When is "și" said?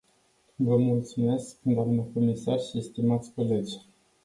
2.59-2.81